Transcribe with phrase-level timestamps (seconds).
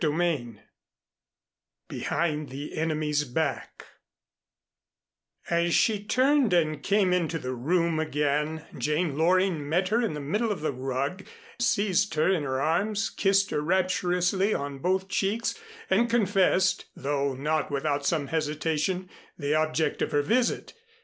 [0.01, 0.57] XVI
[1.87, 3.85] BEHIND THE ENEMY'S BACK
[5.47, 10.19] As she turned and came into the room again, Jane Loring met her in the
[10.19, 11.23] middle of the rug,
[11.59, 15.53] seized her in her arms, kissed her rapturously on both cheeks,
[15.87, 19.07] and confessed, though not without some hesitation,
[19.37, 20.73] the object of her visit.